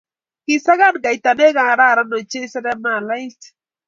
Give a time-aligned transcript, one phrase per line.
[0.45, 3.41] Kisakan kaita ne kararan ochei seremalait.